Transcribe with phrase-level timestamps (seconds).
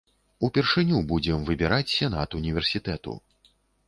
[0.45, 3.13] Упершыню будзем выбіраць сенат універсітэту.